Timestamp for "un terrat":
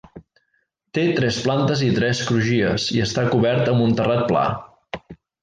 3.91-4.27